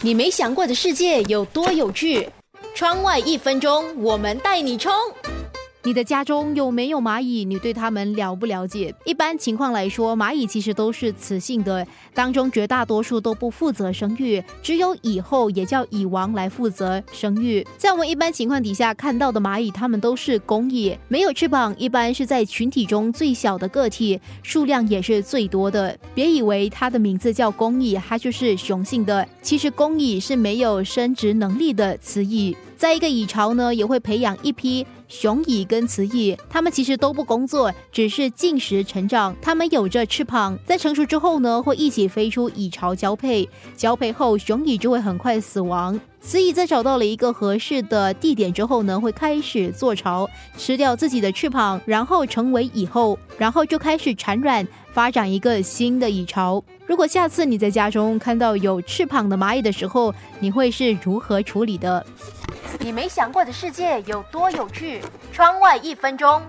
[0.00, 2.28] 你没想过的世界有多有趣？
[2.74, 4.92] 窗外一分钟，我们带你冲！
[5.88, 7.46] 你的家中有没有蚂蚁？
[7.46, 8.94] 你对它们了不了解？
[9.06, 17.66] 一般情况来说，蚂蚁其实都是雌性的，当中绝大多数都不负责生育，只有蚁后也叫蚁王来负责生育。
[17.78, 25.98] 在我们一般情况底下看到的蚂蚁，它们都是公蚁，没有翅膀，一般是在群体中最小的个体，数量也是最多的。
[26.14, 32.54] 别以为它的名字叫公蚁，它就是雄性的，其实公蚁是没有生殖能力的雌蚁。
[32.78, 34.86] 在一个蚁巢呢，也会培养一批。
[35.08, 39.34] 雄蚁跟雌蚁，它们其实都不工作，只是进食成长。
[39.40, 43.48] 它们有着翅膀，在成熟之后呢，会一起飞出蚁巢交配。
[43.74, 45.98] 交配后，雄蚁就会很快死亡。
[46.20, 56.62] 雌蚁在找到了一个合适的地点之后呢，会开始做巢，吃掉自己的翅膀，然后成为蚁后，然后就开始产卵，发展一个新的蚁巢。
[56.86, 62.04] 如果下次你在家中看到有翅膀的蚂蚁的时候，你会是如何处理的？
[62.78, 65.02] 你没想过的世界有多有趣？
[65.32, 66.42] 窗外一分钟。